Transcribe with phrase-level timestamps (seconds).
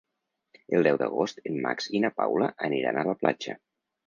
[0.77, 3.57] El deu d'agost en Max i na Paula aniran a la platja.